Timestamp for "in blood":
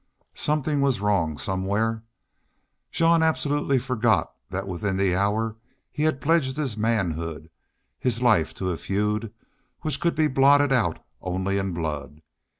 11.59-12.23